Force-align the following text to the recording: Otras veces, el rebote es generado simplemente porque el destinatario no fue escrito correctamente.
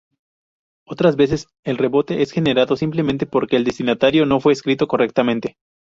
Otras 0.87 1.15
veces, 1.15 1.45
el 1.63 1.77
rebote 1.77 2.23
es 2.23 2.31
generado 2.31 2.75
simplemente 2.75 3.27
porque 3.27 3.55
el 3.55 3.63
destinatario 3.65 4.25
no 4.25 4.39
fue 4.39 4.51
escrito 4.53 4.87
correctamente. 4.87 5.57